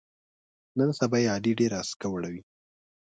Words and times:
نن 0.77 0.89
سبا 0.99 1.17
یې 1.23 1.29
علي 1.35 1.51
ډېره 1.59 1.75
اسکه 1.83 2.07
وړوي. 2.09 2.41